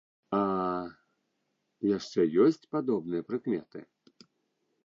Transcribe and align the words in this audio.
А 0.35 0.39
яшчэ 1.97 2.21
ёсць 2.47 2.67
падобныя 2.75 3.21
прыкметы? 3.29 3.79